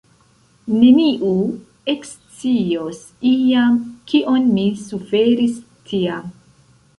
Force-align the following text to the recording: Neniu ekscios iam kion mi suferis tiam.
Neniu 0.77 1.33
ekscios 1.93 3.01
iam 3.33 3.77
kion 4.13 4.49
mi 4.57 4.65
suferis 4.87 5.61
tiam. 5.93 6.35